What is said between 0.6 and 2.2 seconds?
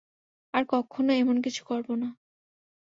কক্ষনো এমন কিছু করবো না।